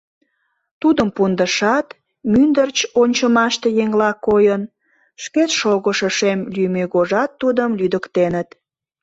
[0.81, 1.87] Тудым пундышат,
[2.31, 4.61] мӱндырч ончымаште еҥла койын,
[5.23, 8.49] шкет шогышо шем лӱмегожат тудым лӱдыктеныт.